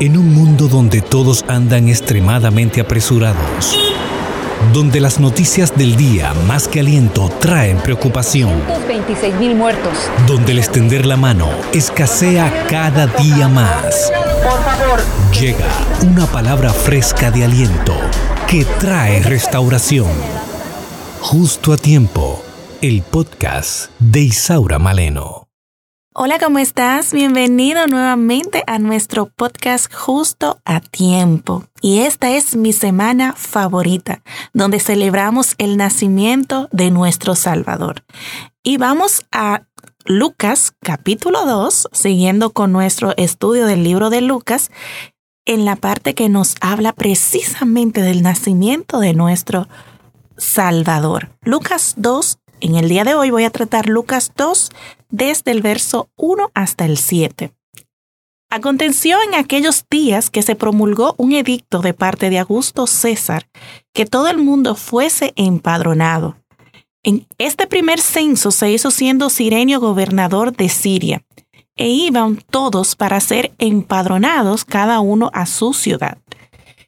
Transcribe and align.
En 0.00 0.16
un 0.16 0.34
mundo 0.34 0.66
donde 0.68 1.00
todos 1.00 1.44
andan 1.48 1.88
extremadamente 1.88 2.80
apresurados, 2.80 3.78
donde 4.72 5.00
las 5.00 5.20
noticias 5.20 5.76
del 5.76 5.96
día 5.96 6.34
más 6.48 6.66
que 6.66 6.80
aliento 6.80 7.30
traen 7.40 7.78
preocupación, 7.78 8.52
26 8.88 9.34
mil 9.36 9.54
muertos. 9.54 9.92
donde 10.26 10.52
el 10.52 10.58
extender 10.58 11.06
la 11.06 11.16
mano 11.16 11.48
escasea 11.72 12.66
cada 12.68 13.06
día 13.06 13.48
más. 13.48 14.12
Por 14.42 14.62
favor. 14.64 15.00
Llega 15.38 15.66
una 16.06 16.26
palabra 16.26 16.70
fresca 16.72 17.30
de 17.30 17.44
aliento 17.44 17.94
que 18.48 18.64
trae 18.64 19.22
restauración. 19.22 20.10
Justo 21.20 21.72
a 21.72 21.76
tiempo, 21.76 22.42
el 22.82 23.02
podcast 23.02 23.90
de 23.98 24.20
Isaura 24.20 24.78
Maleno. 24.78 25.43
Hola, 26.16 26.38
¿cómo 26.38 26.60
estás? 26.60 27.12
Bienvenido 27.12 27.88
nuevamente 27.88 28.62
a 28.68 28.78
nuestro 28.78 29.26
podcast 29.26 29.92
Justo 29.92 30.60
a 30.64 30.78
Tiempo. 30.78 31.64
Y 31.82 32.02
esta 32.02 32.30
es 32.30 32.54
mi 32.54 32.72
semana 32.72 33.32
favorita, 33.32 34.22
donde 34.52 34.78
celebramos 34.78 35.56
el 35.58 35.76
nacimiento 35.76 36.68
de 36.70 36.92
nuestro 36.92 37.34
Salvador. 37.34 38.04
Y 38.62 38.76
vamos 38.76 39.26
a 39.32 39.66
Lucas 40.04 40.72
capítulo 40.78 41.46
2, 41.46 41.88
siguiendo 41.90 42.50
con 42.52 42.70
nuestro 42.70 43.12
estudio 43.16 43.66
del 43.66 43.82
libro 43.82 44.08
de 44.08 44.20
Lucas, 44.20 44.70
en 45.46 45.64
la 45.64 45.74
parte 45.74 46.14
que 46.14 46.28
nos 46.28 46.54
habla 46.60 46.92
precisamente 46.92 48.02
del 48.02 48.22
nacimiento 48.22 49.00
de 49.00 49.14
nuestro 49.14 49.66
Salvador. 50.36 51.36
Lucas 51.42 51.94
2, 51.96 52.38
en 52.60 52.76
el 52.76 52.88
día 52.88 53.04
de 53.04 53.14
hoy 53.14 53.30
voy 53.30 53.44
a 53.44 53.50
tratar 53.50 53.88
Lucas 53.88 54.32
2 54.36 54.70
desde 55.10 55.50
el 55.50 55.62
verso 55.62 56.08
1 56.16 56.50
hasta 56.54 56.84
el 56.84 56.98
7. 56.98 57.52
Aconteció 58.50 59.18
en 59.22 59.34
aquellos 59.34 59.84
días 59.90 60.30
que 60.30 60.42
se 60.42 60.54
promulgó 60.54 61.14
un 61.18 61.32
edicto 61.32 61.80
de 61.80 61.94
parte 61.94 62.30
de 62.30 62.38
Augusto 62.38 62.86
César 62.86 63.48
que 63.92 64.06
todo 64.06 64.28
el 64.28 64.38
mundo 64.38 64.76
fuese 64.76 65.32
empadronado. 65.36 66.36
En 67.02 67.26
este 67.38 67.66
primer 67.66 68.00
censo 68.00 68.50
se 68.50 68.70
hizo 68.70 68.90
siendo 68.90 69.28
Sirenio 69.28 69.80
gobernador 69.80 70.56
de 70.56 70.68
Siria, 70.68 71.24
e 71.76 71.88
iban 71.88 72.36
todos 72.36 72.96
para 72.96 73.20
ser 73.20 73.52
empadronados 73.58 74.64
cada 74.64 75.00
uno 75.00 75.30
a 75.34 75.46
su 75.46 75.74
ciudad. 75.74 76.18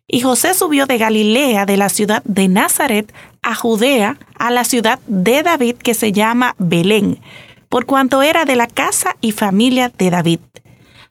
Y 0.09 0.21
José 0.21 0.55
subió 0.55 0.87
de 0.87 0.99
Galilea, 0.99 1.67
de 1.67 1.77
la 1.77 1.89
ciudad 1.89 2.23
de 2.25 2.47
Nazaret, 2.47 3.13
a 3.47 3.55
Judea, 3.55 4.19
a 4.39 4.51
la 4.51 4.65
ciudad 4.65 4.99
de 5.07 5.45
David 5.45 5.77
que 5.77 5.95
se 5.95 6.11
llama 6.11 6.57
Belén, 6.59 7.21
por 7.69 7.87
cuanto 7.87 8.23
era 8.23 8.45
de 8.45 8.57
la 8.57 8.67
casa 8.67 9.17
y 9.21 9.31
familia 9.31 9.89
de 9.89 10.11
David, 10.11 10.41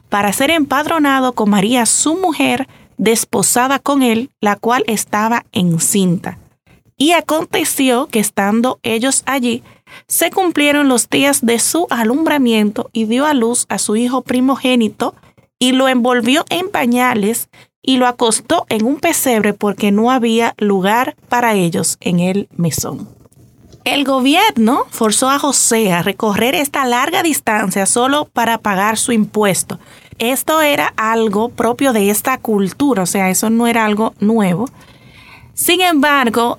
para 0.09 0.33
ser 0.33 0.51
empadronado 0.51 1.31
con 1.33 1.49
María 1.49 1.85
su 1.85 2.15
mujer, 2.17 2.67
desposada 2.97 3.79
con 3.79 4.03
él, 4.03 4.31
la 4.41 4.57
cual 4.57 4.83
estaba 4.87 5.45
encinta. 5.53 6.37
Y 6.97 7.13
aconteció 7.13 8.07
que 8.07 8.19
estando 8.19 8.79
ellos 8.83 9.23
allí, 9.25 9.63
se 10.07 10.29
cumplieron 10.29 10.89
los 10.89 11.09
días 11.09 11.45
de 11.45 11.57
su 11.59 11.87
alumbramiento 11.89 12.89
y 12.91 13.05
dio 13.05 13.25
a 13.25 13.33
luz 13.33 13.65
a 13.69 13.77
su 13.77 13.95
hijo 13.95 14.23
primogénito, 14.23 15.15
y 15.57 15.71
lo 15.71 15.87
envolvió 15.87 16.43
en 16.49 16.69
pañales 16.69 17.47
y 17.85 17.97
lo 17.97 18.07
acostó 18.07 18.65
en 18.69 18.85
un 18.85 18.97
pesebre 18.97 19.53
porque 19.53 19.91
no 19.91 20.09
había 20.11 20.55
lugar 20.57 21.15
para 21.29 21.53
ellos 21.53 21.97
en 22.01 22.19
el 22.19 22.49
mesón. 22.55 23.07
El 23.83 24.03
gobierno 24.03 24.85
forzó 24.89 25.29
a 25.29 25.37
José 25.37 25.93
a 25.93 26.01
recorrer 26.01 26.55
esta 26.55 26.85
larga 26.85 27.21
distancia 27.21 27.85
solo 27.85 28.25
para 28.25 28.57
pagar 28.57 28.97
su 28.97 29.11
impuesto. 29.11 29.79
Esto 30.17 30.61
era 30.61 30.93
algo 30.97 31.49
propio 31.49 31.93
de 31.93 32.09
esta 32.09 32.39
cultura, 32.39 33.03
o 33.03 33.05
sea, 33.05 33.29
eso 33.29 33.51
no 33.51 33.67
era 33.67 33.85
algo 33.85 34.15
nuevo. 34.19 34.67
Sin 35.53 35.81
embargo, 35.81 36.57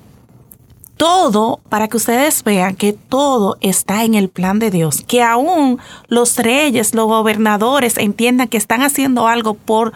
todo, 0.95 1.59
para 1.67 1.89
que 1.89 1.97
ustedes 1.97 2.43
vean 2.43 2.75
que 2.75 2.93
todo 2.93 3.57
está 3.59 4.05
en 4.05 4.15
el 4.15 4.29
plan 4.29 4.59
de 4.59 4.71
Dios, 4.71 5.03
que 5.05 5.21
aún 5.21 5.79
los 6.07 6.37
reyes, 6.37 6.95
los 6.95 7.07
gobernadores 7.07 7.97
entiendan 7.97 8.47
que 8.47 8.57
están 8.57 8.81
haciendo 8.81 9.27
algo 9.27 9.53
por, 9.53 9.91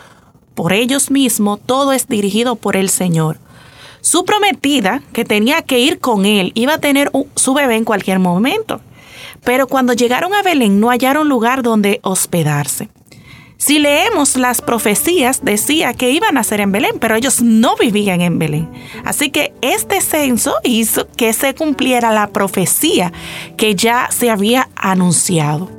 por 0.53 0.73
ellos 0.73 1.11
mismos, 1.11 1.59
todo 1.65 1.93
es 1.93 2.07
dirigido 2.07 2.55
por 2.55 2.75
el 2.75 2.89
Señor. 2.89 3.39
Su 4.01 4.25
prometida, 4.25 5.03
que 5.13 5.25
tenía 5.25 5.61
que 5.61 5.79
ir 5.79 5.99
con 5.99 6.25
él, 6.25 6.51
iba 6.55 6.73
a 6.73 6.79
tener 6.79 7.11
su 7.35 7.53
bebé 7.53 7.75
en 7.75 7.85
cualquier 7.85 8.19
momento. 8.19 8.81
Pero 9.43 9.67
cuando 9.67 9.93
llegaron 9.93 10.33
a 10.33 10.41
Belén 10.41 10.79
no 10.79 10.89
hallaron 10.89 11.29
lugar 11.29 11.63
donde 11.63 11.99
hospedarse. 12.03 12.89
Si 13.57 13.77
leemos 13.77 14.37
las 14.37 14.59
profecías, 14.59 15.45
decía 15.45 15.93
que 15.93 16.09
iban 16.09 16.35
a 16.39 16.43
ser 16.43 16.61
en 16.61 16.71
Belén, 16.71 16.95
pero 16.99 17.15
ellos 17.15 17.43
no 17.43 17.75
vivían 17.75 18.21
en 18.21 18.39
Belén. 18.39 18.67
Así 19.05 19.29
que 19.29 19.53
este 19.61 20.01
censo 20.01 20.55
hizo 20.63 21.07
que 21.15 21.31
se 21.31 21.53
cumpliera 21.53 22.11
la 22.11 22.31
profecía 22.31 23.13
que 23.57 23.75
ya 23.75 24.09
se 24.09 24.31
había 24.31 24.67
anunciado. 24.75 25.69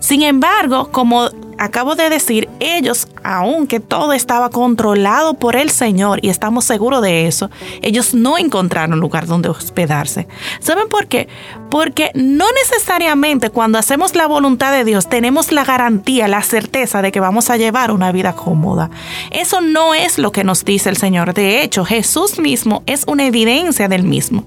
Sin 0.00 0.22
embargo, 0.22 0.90
como 0.90 1.28
acabo 1.58 1.94
de 1.96 2.08
decir, 2.08 2.48
ellos, 2.60 3.08
aunque 3.24 3.80
todo 3.80 4.12
estaba 4.12 4.50
controlado 4.50 5.34
por 5.34 5.56
el 5.56 5.70
Señor, 5.70 6.20
y 6.22 6.28
estamos 6.28 6.64
seguros 6.64 7.02
de 7.02 7.26
eso, 7.26 7.50
ellos 7.82 8.14
no 8.14 8.38
encontraron 8.38 8.98
lugar 9.00 9.26
donde 9.26 9.48
hospedarse. 9.48 10.28
¿Saben 10.60 10.88
por 10.88 11.06
qué? 11.06 11.28
Porque 11.70 12.10
no 12.14 12.46
necesariamente 12.64 13.50
cuando 13.50 13.78
hacemos 13.78 14.14
la 14.14 14.26
voluntad 14.26 14.72
de 14.72 14.84
Dios 14.84 15.08
tenemos 15.08 15.52
la 15.52 15.64
garantía, 15.64 16.28
la 16.28 16.42
certeza 16.42 17.02
de 17.02 17.12
que 17.12 17.20
vamos 17.20 17.50
a 17.50 17.56
llevar 17.56 17.90
una 17.90 18.12
vida 18.12 18.34
cómoda. 18.34 18.90
Eso 19.30 19.60
no 19.60 19.94
es 19.94 20.18
lo 20.18 20.32
que 20.32 20.44
nos 20.44 20.64
dice 20.64 20.88
el 20.88 20.96
Señor. 20.96 21.34
De 21.34 21.62
hecho, 21.62 21.84
Jesús 21.84 22.38
mismo 22.38 22.82
es 22.86 23.04
una 23.06 23.26
evidencia 23.26 23.88
del 23.88 24.04
mismo. 24.04 24.44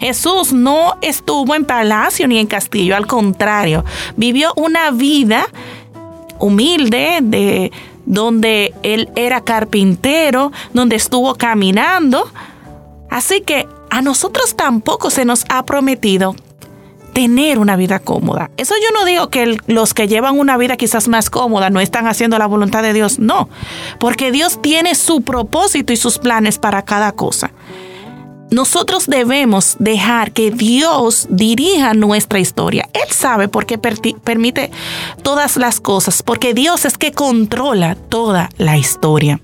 Jesús 0.00 0.52
no 0.52 0.96
estuvo 1.02 1.54
en 1.54 1.64
palacio 1.64 2.26
ni 2.26 2.38
en 2.38 2.46
castillo, 2.46 2.96
al 2.96 3.06
contrario, 3.06 3.84
vivió 4.16 4.52
una 4.56 4.90
vida 4.90 5.46
humilde, 6.38 7.18
de 7.22 7.72
donde 8.06 8.74
él 8.82 9.10
era 9.16 9.42
carpintero, 9.42 10.52
donde 10.72 10.96
estuvo 10.96 11.34
caminando. 11.34 12.30
Así 13.10 13.40
que 13.40 13.66
a 13.90 14.02
nosotros 14.02 14.56
tampoco 14.56 15.10
se 15.10 15.24
nos 15.24 15.44
ha 15.48 15.64
prometido 15.64 16.34
tener 17.14 17.58
una 17.58 17.76
vida 17.76 18.00
cómoda. 18.00 18.50
Eso 18.56 18.74
yo 18.74 18.98
no 18.98 19.06
digo 19.06 19.30
que 19.30 19.56
los 19.66 19.94
que 19.94 20.08
llevan 20.08 20.38
una 20.38 20.56
vida 20.58 20.76
quizás 20.76 21.08
más 21.08 21.30
cómoda 21.30 21.70
no 21.70 21.80
están 21.80 22.06
haciendo 22.08 22.38
la 22.38 22.46
voluntad 22.46 22.82
de 22.82 22.92
Dios, 22.92 23.18
no, 23.20 23.48
porque 24.00 24.32
Dios 24.32 24.60
tiene 24.60 24.96
su 24.96 25.22
propósito 25.22 25.92
y 25.92 25.96
sus 25.96 26.18
planes 26.18 26.58
para 26.58 26.82
cada 26.82 27.12
cosa. 27.12 27.52
Nosotros 28.54 29.08
debemos 29.08 29.74
dejar 29.80 30.30
que 30.30 30.52
Dios 30.52 31.26
dirija 31.28 31.92
nuestra 31.92 32.38
historia. 32.38 32.88
Él 32.92 33.10
sabe 33.10 33.48
por 33.48 33.66
qué 33.66 33.78
permite 33.78 34.70
todas 35.24 35.56
las 35.56 35.80
cosas, 35.80 36.22
porque 36.22 36.54
Dios 36.54 36.84
es 36.84 36.96
que 36.96 37.10
controla 37.10 37.96
toda 37.96 38.48
la 38.56 38.78
historia. 38.78 39.40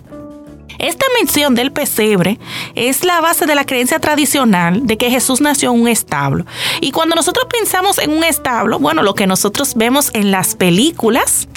Esta 0.79 1.07
mención 1.19 1.57
del 1.57 1.73
pesebre 1.73 2.39
es 2.77 3.05
la 3.05 3.21
base 3.21 3.47
de 3.47 3.57
la 3.57 3.67
creencia 3.67 3.99
tradicional 3.99 4.87
de 4.87 4.97
que 4.97 5.11
Jesús 5.11 5.41
nació 5.41 5.75
en 5.75 5.81
un 5.81 5.89
establo. 5.89 6.47
Y 6.81 6.93
cuando 6.93 7.17
nosotros 7.17 7.47
pensamos 7.51 7.99
en 7.99 8.13
un 8.13 8.23
establo, 8.23 8.79
bueno, 8.79 9.03
lo 9.03 9.15
que 9.15 9.27
nosotros 9.27 9.75
vemos 9.75 10.11
en 10.15 10.31
las 10.31 10.55
películas, 10.55 11.49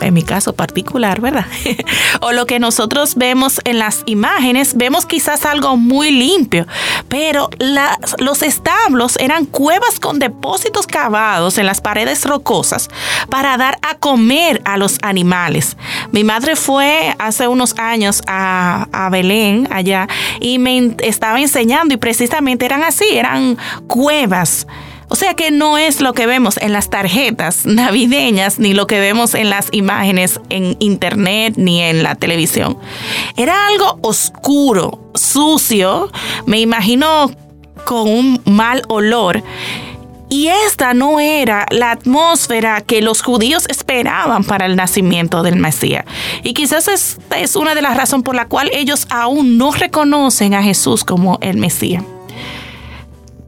en 0.00 0.14
mi 0.14 0.22
caso 0.22 0.54
particular, 0.54 1.20
¿verdad? 1.20 1.46
o 2.20 2.32
lo 2.32 2.46
que 2.46 2.58
nosotros 2.58 3.14
vemos 3.14 3.60
en 3.64 3.78
las 3.78 4.02
imágenes, 4.06 4.76
vemos 4.76 5.06
quizás 5.06 5.44
algo 5.44 5.76
muy 5.76 6.10
limpio, 6.10 6.66
pero 7.08 7.48
los 8.18 8.42
establos 8.42 9.16
eran 9.18 9.46
cuevas 9.46 10.00
con 10.00 10.18
depósitos 10.18 10.86
cavados 10.86 11.58
en 11.58 11.66
las 11.66 11.80
paredes 11.80 12.24
rocosas 12.24 12.88
para 13.30 13.56
dar 13.56 13.78
a 13.82 13.96
comer 13.96 14.62
a 14.64 14.76
los 14.76 14.98
animales. 15.02 15.76
Mi 16.12 16.24
madre 16.24 16.56
fue 16.56 17.14
hace 17.18 17.48
unos 17.48 17.78
años 17.78 18.22
a, 18.26 18.88
a 18.92 19.10
Belén, 19.10 19.68
allá, 19.70 20.08
y 20.40 20.58
me 20.58 20.96
estaba 21.02 21.40
enseñando 21.40 21.94
y 21.94 21.96
precisamente 21.96 22.66
eran 22.66 22.84
así, 22.84 23.06
eran 23.12 23.56
cuevas. 23.86 24.66
O 25.08 25.14
sea 25.14 25.34
que 25.34 25.50
no 25.50 25.78
es 25.78 26.00
lo 26.00 26.12
que 26.14 26.26
vemos 26.26 26.56
en 26.56 26.72
las 26.72 26.90
tarjetas 26.90 27.64
navideñas, 27.64 28.58
ni 28.58 28.74
lo 28.74 28.86
que 28.86 28.98
vemos 28.98 29.34
en 29.34 29.50
las 29.50 29.68
imágenes 29.72 30.40
en 30.50 30.76
internet, 30.80 31.54
ni 31.56 31.80
en 31.80 32.02
la 32.02 32.16
televisión. 32.16 32.76
Era 33.36 33.68
algo 33.68 33.98
oscuro, 34.02 35.10
sucio, 35.14 36.10
me 36.46 36.60
imagino 36.60 37.30
con 37.84 38.08
un 38.08 38.40
mal 38.44 38.82
olor. 38.88 39.42
Y 40.28 40.48
esta 40.48 40.92
no 40.92 41.20
era 41.20 41.66
la 41.70 41.92
atmósfera 41.92 42.80
que 42.80 43.00
los 43.00 43.22
judíos 43.22 43.66
esperaban 43.68 44.42
para 44.42 44.66
el 44.66 44.74
nacimiento 44.74 45.44
del 45.44 45.54
Mesías. 45.54 46.04
Y 46.42 46.52
quizás 46.52 46.88
esta 46.88 47.38
es 47.38 47.54
una 47.54 47.76
de 47.76 47.82
las 47.82 47.96
razones 47.96 48.24
por 48.24 48.34
la 48.34 48.46
cual 48.46 48.68
ellos 48.72 49.06
aún 49.08 49.56
no 49.56 49.70
reconocen 49.70 50.54
a 50.54 50.64
Jesús 50.64 51.04
como 51.04 51.38
el 51.42 51.58
Mesías 51.58 52.02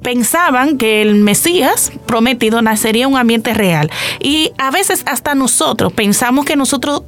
pensaban 0.03 0.79
que 0.79 1.03
el 1.03 1.17
Mesías 1.17 1.93
prometido 2.07 2.63
nacería 2.63 3.05
en 3.05 3.13
un 3.13 3.19
ambiente 3.19 3.55
real. 3.55 3.91
Y 4.21 4.53
a 4.59 4.71
veces 4.71 5.03
hasta 5.07 5.35
nosotros 5.35 5.93
pensamos 5.93 6.45
que 6.45 6.57
nosotros 6.57 7.03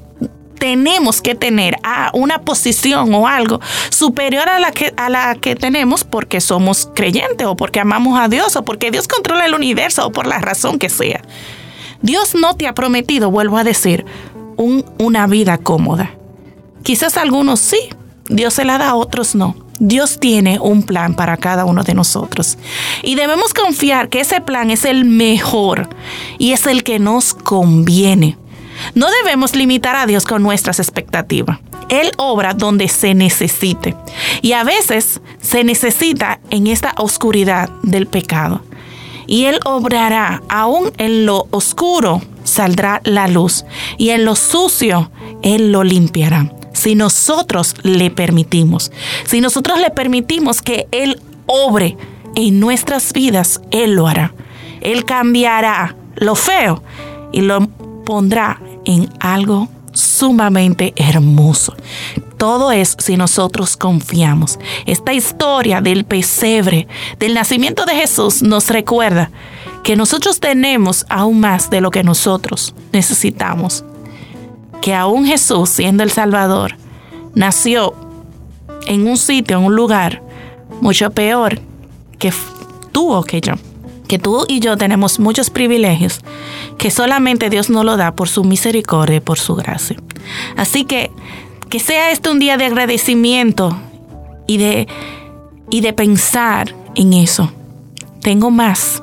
tenemos 0.58 1.22
que 1.22 1.34
tener 1.34 1.76
a 1.82 2.10
una 2.12 2.42
posición 2.42 3.14
o 3.14 3.26
algo 3.26 3.60
superior 3.88 4.48
a 4.48 4.60
la 4.60 4.72
que, 4.72 4.92
a 4.96 5.08
la 5.08 5.34
que 5.34 5.56
tenemos 5.56 6.04
porque 6.04 6.40
somos 6.40 6.90
creyentes 6.94 7.46
o 7.46 7.56
porque 7.56 7.80
amamos 7.80 8.20
a 8.20 8.28
Dios 8.28 8.54
o 8.56 8.62
porque 8.62 8.90
Dios 8.90 9.08
controla 9.08 9.46
el 9.46 9.54
universo 9.54 10.06
o 10.06 10.12
por 10.12 10.26
la 10.26 10.38
razón 10.38 10.78
que 10.78 10.90
sea. 10.90 11.22
Dios 12.02 12.34
no 12.34 12.56
te 12.56 12.66
ha 12.66 12.74
prometido, 12.74 13.30
vuelvo 13.30 13.56
a 13.56 13.64
decir, 13.64 14.04
un, 14.56 14.84
una 14.98 15.26
vida 15.26 15.56
cómoda. 15.56 16.10
Quizás 16.82 17.16
algunos 17.16 17.60
sí, 17.60 17.78
Dios 18.28 18.54
se 18.54 18.64
la 18.64 18.76
da, 18.76 18.90
a 18.90 18.94
otros 18.94 19.34
no. 19.34 19.69
Dios 19.80 20.20
tiene 20.20 20.60
un 20.60 20.82
plan 20.82 21.14
para 21.14 21.38
cada 21.38 21.64
uno 21.64 21.82
de 21.82 21.94
nosotros. 21.94 22.58
Y 23.02 23.14
debemos 23.14 23.54
confiar 23.54 24.10
que 24.10 24.20
ese 24.20 24.40
plan 24.42 24.70
es 24.70 24.84
el 24.84 25.06
mejor 25.06 25.88
y 26.38 26.52
es 26.52 26.66
el 26.66 26.84
que 26.84 26.98
nos 26.98 27.34
conviene. 27.34 28.36
No 28.94 29.08
debemos 29.22 29.56
limitar 29.56 29.96
a 29.96 30.06
Dios 30.06 30.24
con 30.24 30.42
nuestras 30.42 30.78
expectativas. 30.78 31.58
Él 31.88 32.12
obra 32.18 32.54
donde 32.54 32.88
se 32.88 33.14
necesite. 33.14 33.96
Y 34.42 34.52
a 34.52 34.64
veces 34.64 35.20
se 35.40 35.64
necesita 35.64 36.40
en 36.50 36.66
esta 36.66 36.92
oscuridad 36.98 37.70
del 37.82 38.06
pecado. 38.06 38.62
Y 39.26 39.46
Él 39.46 39.60
obrará 39.64 40.42
aún 40.48 40.92
en 40.98 41.24
lo 41.26 41.46
oscuro 41.50 42.22
saldrá 42.44 43.00
la 43.04 43.28
luz. 43.28 43.64
Y 43.96 44.10
en 44.10 44.24
lo 44.24 44.36
sucio 44.36 45.10
Él 45.42 45.72
lo 45.72 45.84
limpiará 45.84 46.50
si 46.80 46.94
nosotros 46.94 47.74
le 47.82 48.10
permitimos. 48.10 48.90
Si 49.24 49.40
nosotros 49.40 49.78
le 49.78 49.90
permitimos 49.90 50.62
que 50.62 50.88
Él 50.90 51.20
obre 51.44 51.98
en 52.34 52.58
nuestras 52.58 53.12
vidas, 53.12 53.60
Él 53.70 53.92
lo 53.94 54.08
hará. 54.08 54.32
Él 54.80 55.04
cambiará 55.04 55.94
lo 56.16 56.34
feo 56.34 56.82
y 57.32 57.42
lo 57.42 57.68
pondrá 58.06 58.62
en 58.86 59.10
algo 59.20 59.68
sumamente 59.92 60.94
hermoso. 60.96 61.74
Todo 62.38 62.72
es 62.72 62.96
si 62.98 63.18
nosotros 63.18 63.76
confiamos. 63.76 64.58
Esta 64.86 65.12
historia 65.12 65.82
del 65.82 66.04
pesebre, 66.04 66.88
del 67.18 67.34
nacimiento 67.34 67.84
de 67.84 67.94
Jesús, 67.94 68.42
nos 68.42 68.70
recuerda 68.70 69.30
que 69.82 69.96
nosotros 69.96 70.40
tenemos 70.40 71.04
aún 71.10 71.40
más 71.40 71.68
de 71.68 71.82
lo 71.82 71.90
que 71.90 72.02
nosotros 72.02 72.74
necesitamos 72.92 73.84
que 74.80 74.94
aún 74.94 75.26
Jesús, 75.26 75.70
siendo 75.70 76.02
el 76.02 76.10
Salvador, 76.10 76.76
nació 77.34 77.94
en 78.86 79.06
un 79.06 79.16
sitio, 79.16 79.58
en 79.58 79.64
un 79.64 79.76
lugar 79.76 80.22
mucho 80.80 81.10
peor 81.10 81.60
que 82.18 82.32
tú 82.92 83.22
que 83.26 83.40
yo. 83.40 83.54
Que 84.08 84.18
tú 84.18 84.44
y 84.48 84.58
yo 84.58 84.76
tenemos 84.76 85.20
muchos 85.20 85.50
privilegios 85.50 86.20
que 86.78 86.90
solamente 86.90 87.48
Dios 87.48 87.70
nos 87.70 87.84
lo 87.84 87.96
da 87.96 88.16
por 88.16 88.28
su 88.28 88.42
misericordia 88.42 89.16
y 89.16 89.20
por 89.20 89.38
su 89.38 89.54
gracia. 89.54 89.96
Así 90.56 90.84
que 90.84 91.10
que 91.70 91.78
sea 91.78 92.10
este 92.10 92.28
un 92.28 92.40
día 92.40 92.56
de 92.56 92.64
agradecimiento 92.64 93.78
y 94.48 94.58
de, 94.58 94.88
y 95.70 95.80
de 95.80 95.92
pensar 95.92 96.74
en 96.96 97.12
eso. 97.12 97.52
Tengo 98.22 98.50
más 98.50 99.02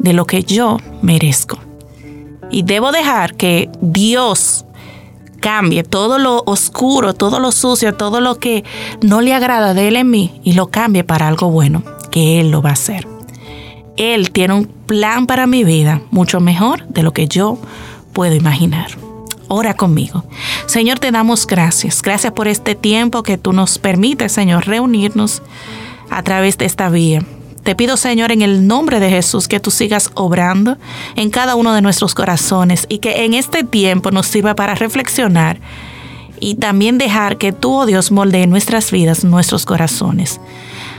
de 0.00 0.12
lo 0.12 0.26
que 0.26 0.42
yo 0.42 0.78
merezco. 1.02 1.58
Y 2.50 2.64
debo 2.64 2.90
dejar 2.90 3.36
que 3.36 3.70
Dios 3.80 4.64
cambie 5.40 5.82
todo 5.82 6.18
lo 6.18 6.42
oscuro, 6.46 7.14
todo 7.14 7.40
lo 7.40 7.50
sucio, 7.52 7.94
todo 7.94 8.20
lo 8.20 8.38
que 8.38 8.64
no 9.00 9.20
le 9.20 9.34
agrada 9.34 9.74
de 9.74 9.88
Él 9.88 9.96
en 9.96 10.10
mí 10.10 10.40
y 10.44 10.52
lo 10.52 10.68
cambie 10.68 11.04
para 11.04 11.26
algo 11.28 11.50
bueno, 11.50 11.82
que 12.10 12.40
Él 12.40 12.50
lo 12.50 12.62
va 12.62 12.70
a 12.70 12.74
hacer. 12.74 13.08
Él 13.96 14.30
tiene 14.30 14.54
un 14.54 14.66
plan 14.66 15.26
para 15.26 15.46
mi 15.46 15.64
vida 15.64 16.02
mucho 16.10 16.40
mejor 16.40 16.86
de 16.88 17.02
lo 17.02 17.12
que 17.12 17.26
yo 17.26 17.58
puedo 18.12 18.34
imaginar. 18.34 18.88
Ora 19.48 19.74
conmigo. 19.74 20.24
Señor, 20.66 21.00
te 21.00 21.10
damos 21.10 21.46
gracias. 21.46 22.02
Gracias 22.02 22.32
por 22.32 22.46
este 22.46 22.76
tiempo 22.76 23.24
que 23.24 23.36
tú 23.36 23.52
nos 23.52 23.78
permites, 23.78 24.30
Señor, 24.30 24.66
reunirnos 24.66 25.42
a 26.08 26.22
través 26.22 26.56
de 26.56 26.66
esta 26.66 26.88
vía. 26.88 27.24
Te 27.62 27.74
pido, 27.74 27.96
Señor, 27.96 28.32
en 28.32 28.42
el 28.42 28.66
nombre 28.66 29.00
de 29.00 29.10
Jesús, 29.10 29.46
que 29.46 29.60
tú 29.60 29.70
sigas 29.70 30.10
obrando 30.14 30.78
en 31.16 31.30
cada 31.30 31.56
uno 31.56 31.74
de 31.74 31.82
nuestros 31.82 32.14
corazones 32.14 32.86
y 32.88 32.98
que 32.98 33.24
en 33.24 33.34
este 33.34 33.64
tiempo 33.64 34.10
nos 34.10 34.26
sirva 34.26 34.54
para 34.54 34.74
reflexionar 34.74 35.60
y 36.40 36.54
también 36.54 36.96
dejar 36.96 37.36
que 37.36 37.52
tú, 37.52 37.80
oh 37.80 37.86
Dios, 37.86 38.10
moldee 38.10 38.46
nuestras 38.46 38.90
vidas, 38.90 39.24
nuestros 39.24 39.66
corazones. 39.66 40.40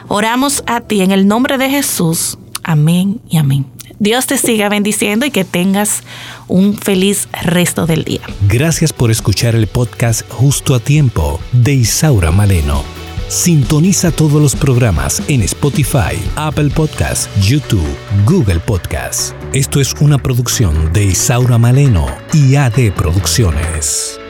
Oramos 0.07 0.63
a 0.67 0.81
ti 0.81 1.01
en 1.01 1.11
el 1.11 1.27
nombre 1.27 1.57
de 1.57 1.69
Jesús. 1.69 2.37
Amén 2.63 3.19
y 3.27 3.37
amén. 3.37 3.65
Dios 3.97 4.27
te 4.27 4.37
siga 4.37 4.69
bendiciendo 4.69 5.25
y 5.25 5.31
que 5.31 5.45
tengas 5.45 6.03
un 6.47 6.75
feliz 6.75 7.27
resto 7.43 7.85
del 7.85 8.03
día. 8.03 8.21
Gracias 8.47 8.93
por 8.93 9.11
escuchar 9.11 9.55
el 9.55 9.67
podcast 9.67 10.27
Justo 10.29 10.73
a 10.73 10.79
Tiempo 10.79 11.39
de 11.51 11.73
Isaura 11.73 12.31
Maleno. 12.31 13.00
Sintoniza 13.31 14.11
todos 14.11 14.41
los 14.41 14.57
programas 14.57 15.23
en 15.29 15.41
Spotify, 15.43 16.21
Apple 16.35 16.69
Podcasts, 16.69 17.29
YouTube, 17.41 17.95
Google 18.25 18.59
Podcasts. 18.59 19.33
Esto 19.53 19.79
es 19.79 19.93
una 20.01 20.17
producción 20.17 20.91
de 20.91 21.05
Isaura 21.05 21.57
Maleno 21.57 22.07
y 22.33 22.57
AD 22.57 22.91
Producciones. 22.93 24.20